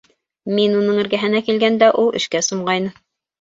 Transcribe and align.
Мин 0.59 0.71
уның 0.77 1.01
эргәһенә 1.01 1.41
килгәндә, 1.51 1.91
ул 2.05 2.11
эшкә 2.21 2.43
сумғайны 2.49 2.97